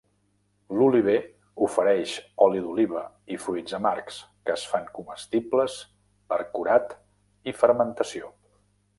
[0.77, 1.15] L'oliver
[1.65, 2.13] ofereix
[2.45, 3.03] oli d'oliva
[3.35, 5.75] i fruits amargs, que es fan comestibles
[6.33, 6.97] per curat
[7.53, 8.31] i fermentació.